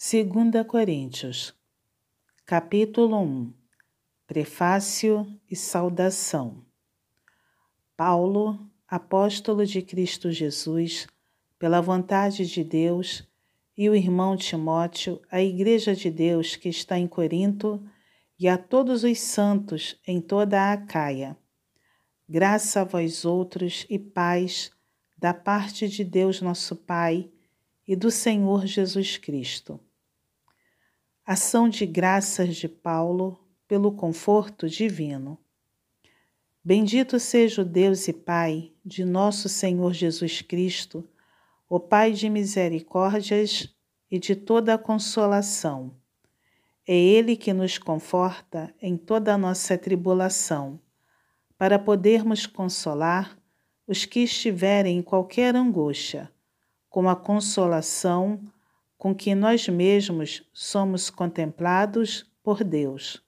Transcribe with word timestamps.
2 0.00 0.64
Coríntios, 0.64 1.52
capítulo 2.46 3.20
1 3.20 3.52
Prefácio 4.28 5.26
e 5.50 5.56
Saudação 5.56 6.64
Paulo, 7.96 8.60
apóstolo 8.86 9.66
de 9.66 9.82
Cristo 9.82 10.30
Jesus, 10.30 11.08
pela 11.58 11.80
vontade 11.80 12.46
de 12.46 12.62
Deus, 12.62 13.28
e 13.76 13.90
o 13.90 13.94
irmão 13.96 14.36
Timóteo, 14.36 15.20
a 15.32 15.42
Igreja 15.42 15.96
de 15.96 16.12
Deus 16.12 16.54
que 16.54 16.68
está 16.68 16.96
em 16.96 17.08
Corinto, 17.08 17.84
e 18.38 18.46
a 18.46 18.56
todos 18.56 19.02
os 19.02 19.18
santos 19.18 20.00
em 20.06 20.20
toda 20.20 20.60
a 20.60 20.74
Acaia. 20.74 21.36
Graça 22.28 22.82
a 22.82 22.84
vós 22.84 23.24
outros 23.24 23.84
e 23.90 23.98
paz 23.98 24.70
da 25.18 25.34
parte 25.34 25.88
de 25.88 26.04
Deus 26.04 26.40
nosso 26.40 26.76
Pai 26.76 27.28
e 27.84 27.96
do 27.96 28.12
Senhor 28.12 28.64
Jesus 28.64 29.16
Cristo. 29.16 29.80
Ação 31.30 31.68
de 31.68 31.84
graças 31.84 32.56
de 32.56 32.66
Paulo 32.66 33.38
pelo 33.68 33.92
conforto 33.92 34.66
divino. 34.66 35.38
Bendito 36.64 37.20
seja 37.20 37.60
o 37.60 37.64
Deus 37.66 38.08
e 38.08 38.14
Pai 38.14 38.72
de 38.82 39.04
nosso 39.04 39.46
Senhor 39.46 39.92
Jesus 39.92 40.40
Cristo, 40.40 41.06
o 41.68 41.78
Pai 41.78 42.12
de 42.12 42.30
misericórdias 42.30 43.68
e 44.10 44.18
de 44.18 44.34
toda 44.34 44.72
a 44.72 44.78
consolação. 44.78 45.94
É 46.86 46.96
Ele 46.96 47.36
que 47.36 47.52
nos 47.52 47.76
conforta 47.76 48.74
em 48.80 48.96
toda 48.96 49.34
a 49.34 49.36
nossa 49.36 49.76
tribulação, 49.76 50.80
para 51.58 51.78
podermos 51.78 52.46
consolar 52.46 53.38
os 53.86 54.06
que 54.06 54.20
estiverem 54.20 54.96
em 54.96 55.02
qualquer 55.02 55.54
angústia, 55.54 56.32
com 56.88 57.06
a 57.06 57.14
consolação 57.14 58.40
com 58.98 59.14
que 59.14 59.34
nós 59.34 59.68
mesmos 59.68 60.42
somos 60.52 61.08
contemplados 61.08 62.26
por 62.42 62.64
Deus. 62.64 63.22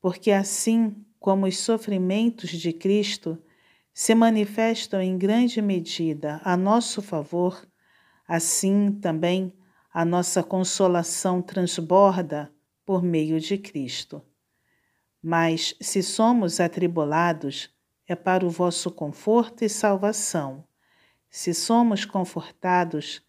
Porque 0.00 0.32
assim 0.32 0.94
como 1.20 1.46
os 1.46 1.58
sofrimentos 1.58 2.50
de 2.50 2.72
Cristo 2.72 3.40
se 3.94 4.14
manifestam 4.14 5.00
em 5.00 5.16
grande 5.16 5.62
medida 5.62 6.40
a 6.44 6.56
nosso 6.56 7.00
favor, 7.00 7.66
assim 8.26 8.92
também 8.92 9.52
a 9.92 10.04
nossa 10.04 10.42
consolação 10.42 11.40
transborda 11.40 12.52
por 12.84 13.02
meio 13.02 13.40
de 13.40 13.58
Cristo. 13.58 14.22
Mas 15.22 15.74
se 15.80 16.02
somos 16.02 16.60
atribulados, 16.60 17.70
é 18.06 18.14
para 18.14 18.46
o 18.46 18.50
vosso 18.50 18.90
conforto 18.90 19.64
e 19.64 19.68
salvação. 19.68 20.64
Se 21.28 21.52
somos 21.52 22.04
confortados, 22.04 23.20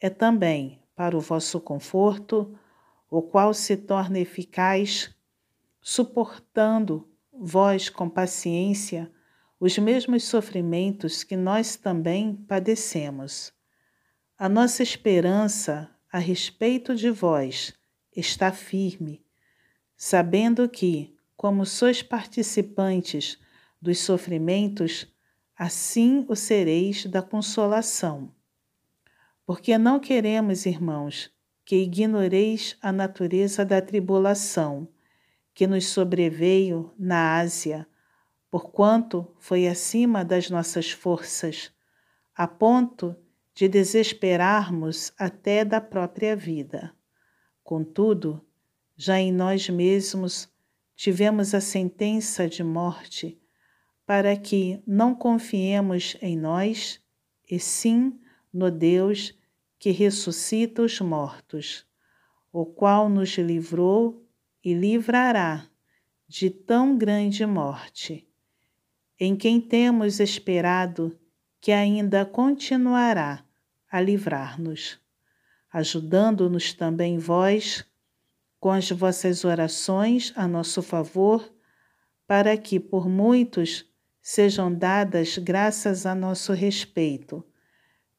é 0.00 0.08
também 0.08 0.80
para 0.94 1.16
o 1.16 1.20
vosso 1.20 1.60
conforto, 1.60 2.58
o 3.10 3.22
qual 3.22 3.54
se 3.54 3.76
torna 3.76 4.18
eficaz, 4.18 5.14
suportando 5.80 7.08
vós 7.32 7.88
com 7.88 8.08
paciência 8.08 9.10
os 9.60 9.76
mesmos 9.76 10.24
sofrimentos 10.24 11.24
que 11.24 11.36
nós 11.36 11.76
também 11.76 12.34
padecemos. 12.34 13.52
A 14.38 14.48
nossa 14.48 14.82
esperança 14.82 15.90
a 16.12 16.18
respeito 16.18 16.94
de 16.94 17.10
vós 17.10 17.74
está 18.14 18.52
firme, 18.52 19.24
sabendo 19.96 20.68
que, 20.68 21.16
como 21.36 21.66
sois 21.66 22.02
participantes 22.02 23.38
dos 23.80 23.98
sofrimentos, 23.98 25.06
assim 25.56 26.24
o 26.28 26.36
sereis 26.36 27.04
da 27.06 27.20
consolação 27.20 28.32
porque 29.48 29.78
não 29.78 29.98
queremos, 29.98 30.66
irmãos, 30.66 31.30
que 31.64 31.76
ignoreis 31.76 32.76
a 32.82 32.92
natureza 32.92 33.64
da 33.64 33.80
tribulação 33.80 34.86
que 35.54 35.66
nos 35.66 35.86
sobreveio 35.86 36.92
na 36.98 37.38
Ásia, 37.38 37.88
porquanto 38.50 39.26
foi 39.38 39.66
acima 39.66 40.22
das 40.22 40.50
nossas 40.50 40.90
forças, 40.90 41.72
a 42.36 42.46
ponto 42.46 43.16
de 43.54 43.68
desesperarmos 43.68 45.14
até 45.18 45.64
da 45.64 45.80
própria 45.80 46.36
vida. 46.36 46.94
Contudo, 47.64 48.44
já 48.98 49.18
em 49.18 49.32
nós 49.32 49.66
mesmos 49.70 50.46
tivemos 50.94 51.54
a 51.54 51.60
sentença 51.62 52.46
de 52.46 52.62
morte, 52.62 53.40
para 54.04 54.36
que 54.36 54.82
não 54.86 55.14
confiemos 55.14 56.18
em 56.20 56.36
nós, 56.36 57.00
e 57.50 57.58
sim 57.58 58.20
no 58.52 58.70
Deus 58.70 59.37
que 59.78 59.90
ressuscita 59.90 60.82
os 60.82 61.00
mortos, 61.00 61.86
o 62.52 62.66
qual 62.66 63.08
nos 63.08 63.36
livrou 63.38 64.26
e 64.64 64.74
livrará 64.74 65.66
de 66.26 66.50
tão 66.50 66.98
grande 66.98 67.46
morte, 67.46 68.28
em 69.18 69.36
quem 69.36 69.60
temos 69.60 70.20
esperado 70.20 71.18
que 71.60 71.72
ainda 71.72 72.24
continuará 72.24 73.44
a 73.90 74.00
livrar-nos, 74.00 74.98
ajudando-nos 75.72 76.74
também 76.74 77.18
vós 77.18 77.84
com 78.60 78.70
as 78.70 78.90
vossas 78.90 79.44
orações 79.44 80.32
a 80.36 80.46
nosso 80.46 80.82
favor, 80.82 81.52
para 82.26 82.56
que 82.56 82.78
por 82.78 83.08
muitos 83.08 83.86
sejam 84.20 84.72
dadas 84.72 85.38
graças 85.38 86.04
a 86.04 86.14
nosso 86.14 86.52
respeito, 86.52 87.44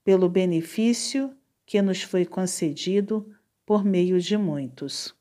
pelo 0.03 0.27
benefício 0.27 1.35
que 1.69 1.83
nos 1.83 2.01
foi 2.01 2.25
concedido 2.25 3.31
por 3.63 3.85
meio 3.85 4.19
de 4.19 4.35
muitos. 4.35 5.15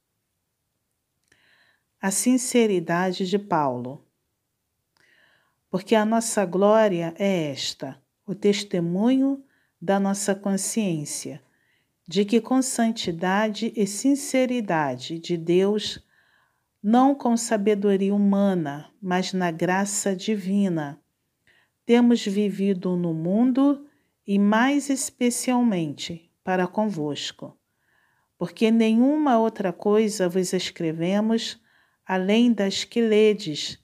A 2.01 2.11
sinceridade 2.11 3.29
de 3.29 3.39
Paulo. 3.39 4.03
Porque 5.69 5.95
a 5.95 6.07
nossa 6.07 6.47
glória 6.47 7.15
é 7.19 7.51
esta, 7.51 8.01
o 8.27 8.35
testemunho 8.35 9.45
da 9.79 10.01
nossa 10.01 10.35
consciência, 10.35 11.43
de 12.09 12.25
que 12.25 12.41
com 12.41 12.63
santidade 12.63 13.71
e 13.77 13.87
sinceridade 13.87 15.19
de 15.19 15.37
Deus, 15.37 16.03
não 16.83 17.15
com 17.15 17.37
sabedoria 17.37 18.15
humana, 18.15 18.91
mas 19.03 19.35
na 19.35 19.51
graça 19.51 20.17
divina, 20.17 20.99
temos 21.85 22.25
vivido 22.25 22.97
no 22.97 23.13
mundo 23.13 23.87
e 24.27 24.39
mais 24.39 24.89
especialmente 24.89 26.28
para 26.49 26.67
convosco, 26.67 27.55
porque 28.39 28.71
nenhuma 28.71 29.39
outra 29.39 29.71
coisa 29.71 30.31
vos 30.31 30.55
escrevemos 30.55 31.61
além 32.07 32.55
das 32.55 32.85
que 32.85 33.03
ledes 33.03 33.79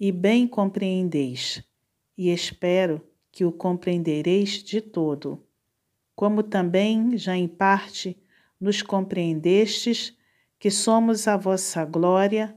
e 0.00 0.10
bem 0.10 0.44
compreendeis, 0.44 1.62
e 2.16 2.30
espero 2.30 3.06
que 3.30 3.44
o 3.44 3.52
compreendereis 3.52 4.64
de 4.64 4.80
todo, 4.80 5.46
como 6.16 6.42
também 6.42 7.16
já 7.16 7.36
em 7.36 7.46
parte 7.46 8.20
nos 8.60 8.82
compreendestes 8.82 10.12
que 10.58 10.72
somos 10.72 11.28
a 11.28 11.36
vossa 11.36 11.84
glória, 11.84 12.52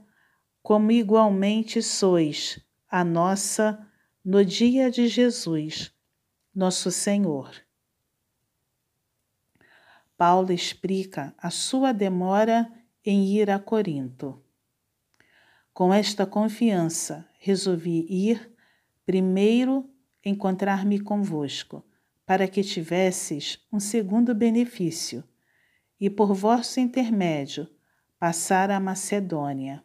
como 0.60 0.90
igualmente 0.90 1.80
sois 1.80 2.58
a 2.90 3.04
nossa 3.04 3.78
no 4.24 4.44
dia 4.44 4.90
de 4.90 5.06
Jesus, 5.06 5.94
nosso 6.52 6.90
Senhor. 6.90 7.48
Paulo 10.22 10.52
explica 10.52 11.34
a 11.36 11.50
sua 11.50 11.90
demora 11.90 12.70
em 13.04 13.24
ir 13.24 13.50
a 13.50 13.58
Corinto. 13.58 14.40
Com 15.74 15.92
esta 15.92 16.24
confiança, 16.24 17.28
resolvi 17.40 18.06
ir 18.08 18.54
primeiro 19.04 19.90
encontrar-me 20.24 21.00
convosco, 21.00 21.84
para 22.24 22.46
que 22.46 22.62
tivesses 22.62 23.58
um 23.72 23.80
segundo 23.80 24.32
benefício, 24.32 25.24
e 25.98 26.08
por 26.08 26.32
vosso 26.34 26.78
intermédio 26.78 27.68
passar 28.16 28.70
a 28.70 28.78
Macedônia, 28.78 29.82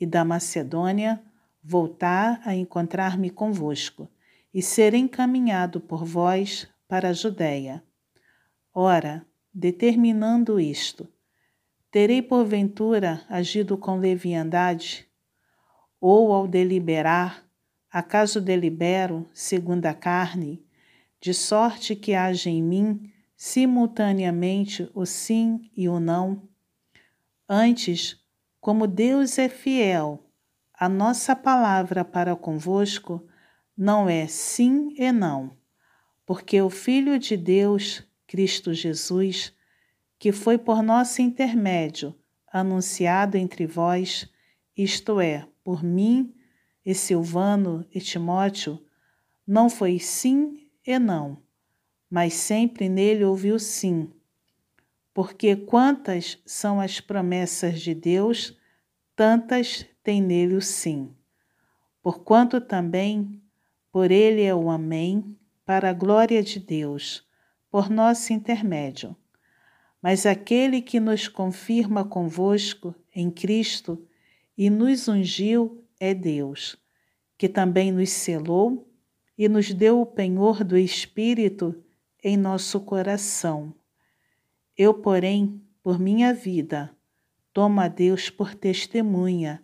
e 0.00 0.06
da 0.06 0.24
Macedônia 0.24 1.22
voltar 1.62 2.40
a 2.46 2.54
encontrar-me 2.54 3.28
convosco, 3.28 4.08
e 4.54 4.62
ser 4.62 4.94
encaminhado 4.94 5.82
por 5.82 6.02
vós 6.02 6.66
para 6.88 7.10
a 7.10 7.12
Judéia. 7.12 7.84
Ora, 8.72 9.26
determinando 9.58 10.60
isto: 10.60 11.08
terei 11.90 12.20
porventura 12.20 13.24
agido 13.26 13.78
com 13.78 13.96
leviandade? 13.96 15.08
Ou 15.98 16.30
ao 16.30 16.46
deliberar, 16.46 17.42
acaso 17.90 18.38
delibero 18.38 19.26
segundo 19.32 19.86
a 19.86 19.94
carne, 19.94 20.62
de 21.18 21.32
sorte 21.32 21.96
que 21.96 22.12
haja 22.12 22.50
em 22.50 22.62
mim 22.62 23.10
simultaneamente 23.34 24.90
o 24.94 25.06
sim 25.06 25.70
e 25.74 25.88
o 25.88 25.98
não? 25.98 26.46
Antes, 27.48 28.22
como 28.60 28.86
Deus 28.86 29.38
é 29.38 29.48
fiel, 29.48 30.22
a 30.74 30.86
nossa 30.86 31.34
palavra 31.34 32.04
para 32.04 32.36
convosco 32.36 33.26
não 33.74 34.06
é 34.06 34.26
sim 34.26 34.94
e 34.98 35.10
não, 35.10 35.56
porque 36.26 36.60
o 36.60 36.68
Filho 36.68 37.18
de 37.18 37.38
Deus 37.38 38.05
Cristo 38.26 38.74
Jesus, 38.74 39.52
que 40.18 40.32
foi 40.32 40.58
por 40.58 40.82
nosso 40.82 41.22
intermédio 41.22 42.14
anunciado 42.52 43.36
entre 43.36 43.66
vós, 43.66 44.28
isto 44.76 45.20
é, 45.20 45.46
por 45.62 45.82
mim 45.82 46.34
e 46.84 46.94
Silvano 46.94 47.86
e 47.92 48.00
Timóteo, 48.00 48.82
não 49.46 49.68
foi 49.68 49.98
sim 49.98 50.68
e 50.86 50.98
não, 50.98 51.42
mas 52.08 52.34
sempre 52.34 52.88
nele 52.88 53.24
ouviu 53.24 53.58
sim. 53.58 54.10
Porque 55.12 55.56
quantas 55.56 56.38
são 56.44 56.80
as 56.80 57.00
promessas 57.00 57.80
de 57.80 57.94
Deus, 57.94 58.56
tantas 59.14 59.86
tem 60.02 60.20
nele 60.22 60.54
o 60.54 60.62
sim. 60.62 61.14
Porquanto 62.02 62.60
também 62.60 63.42
por 63.90 64.10
ele 64.10 64.42
é 64.42 64.54
o 64.54 64.70
Amém, 64.70 65.36
para 65.64 65.90
a 65.90 65.92
glória 65.94 66.42
de 66.42 66.60
Deus, 66.60 67.26
por 67.76 67.90
nosso 67.90 68.32
intermédio. 68.32 69.14
Mas 70.00 70.24
aquele 70.24 70.80
que 70.80 70.98
nos 70.98 71.28
confirma 71.28 72.06
convosco 72.06 72.94
em 73.14 73.30
Cristo 73.30 74.02
e 74.56 74.70
nos 74.70 75.08
ungiu 75.08 75.84
é 76.00 76.14
Deus, 76.14 76.78
que 77.36 77.50
também 77.50 77.92
nos 77.92 78.08
selou 78.08 78.90
e 79.36 79.46
nos 79.46 79.74
deu 79.74 80.00
o 80.00 80.06
penhor 80.06 80.64
do 80.64 80.74
Espírito 80.74 81.84
em 82.24 82.34
nosso 82.34 82.80
coração. 82.80 83.74
Eu, 84.74 84.94
porém, 84.94 85.60
por 85.82 85.98
minha 85.98 86.32
vida, 86.32 86.96
tomo 87.52 87.82
a 87.82 87.88
Deus 87.88 88.30
por 88.30 88.54
testemunha 88.54 89.62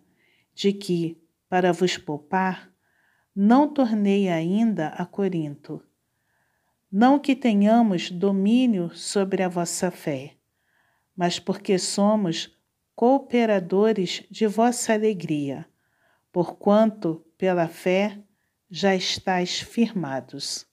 de 0.53 0.71
que, 0.71 1.17
para 1.49 1.73
vos 1.73 1.97
poupar, 1.97 2.71
não 3.35 3.67
tornei 3.67 4.29
ainda 4.29 4.89
a 4.89 5.03
Corinto. 5.03 5.81
Não 6.95 7.17
que 7.17 7.35
tenhamos 7.35 8.11
domínio 8.11 8.95
sobre 8.95 9.41
a 9.41 9.49
vossa 9.49 9.89
fé, 9.89 10.35
mas 11.15 11.39
porque 11.39 11.79
somos 11.79 12.55
cooperadores 12.95 14.23
de 14.29 14.45
vossa 14.45 14.93
alegria, 14.93 15.65
porquanto, 16.31 17.25
pela 17.35 17.67
fé, 17.67 18.19
já 18.69 18.93
estáis 18.93 19.59
firmados. 19.59 20.67